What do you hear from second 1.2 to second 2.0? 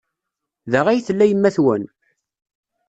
yemma-twen?